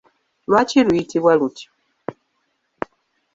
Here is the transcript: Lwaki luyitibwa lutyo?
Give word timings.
Lwaki 0.49 0.77
luyitibwa 0.85 1.31
lutyo? 1.39 1.69